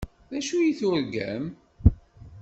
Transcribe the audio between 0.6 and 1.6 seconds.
turgam?